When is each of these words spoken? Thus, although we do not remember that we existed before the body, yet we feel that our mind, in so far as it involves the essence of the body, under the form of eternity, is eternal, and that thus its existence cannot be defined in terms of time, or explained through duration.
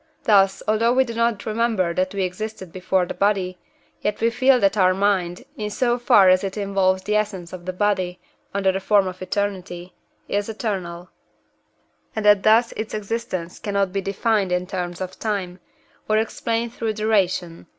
Thus, 0.23 0.63
although 0.67 0.91
we 0.93 1.03
do 1.03 1.13
not 1.13 1.45
remember 1.45 1.93
that 1.93 2.15
we 2.15 2.23
existed 2.23 2.71
before 2.73 3.05
the 3.05 3.13
body, 3.13 3.59
yet 4.01 4.19
we 4.19 4.31
feel 4.31 4.59
that 4.59 4.75
our 4.75 4.95
mind, 4.95 5.43
in 5.57 5.69
so 5.69 5.99
far 5.99 6.27
as 6.27 6.43
it 6.43 6.57
involves 6.57 7.03
the 7.03 7.15
essence 7.15 7.53
of 7.53 7.67
the 7.67 7.71
body, 7.71 8.19
under 8.51 8.71
the 8.71 8.79
form 8.79 9.05
of 9.07 9.21
eternity, 9.21 9.93
is 10.27 10.49
eternal, 10.49 11.11
and 12.15 12.25
that 12.25 12.41
thus 12.41 12.71
its 12.71 12.95
existence 12.95 13.59
cannot 13.59 13.93
be 13.93 14.01
defined 14.01 14.51
in 14.51 14.65
terms 14.65 15.01
of 15.01 15.19
time, 15.19 15.59
or 16.09 16.17
explained 16.17 16.73
through 16.73 16.93
duration. 16.93 17.67